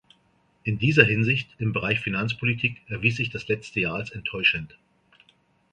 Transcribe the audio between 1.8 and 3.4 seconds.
der Finanzpolitik, erwies sich